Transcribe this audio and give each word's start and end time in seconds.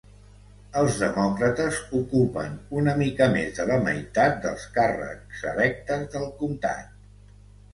Els 0.79 0.95
demòcrates 1.01 1.81
ocupen 1.99 2.55
una 2.81 2.95
mica 3.01 3.27
més 3.35 3.53
de 3.59 3.67
la 3.73 3.77
meitat 3.89 4.41
dels 4.47 4.67
càrrecs 4.79 5.45
electes 5.53 6.09
del 6.17 6.27
comtat. 6.41 7.31